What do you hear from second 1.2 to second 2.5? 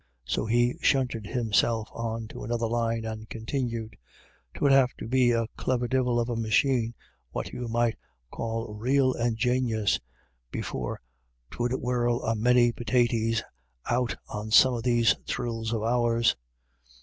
himself on \ to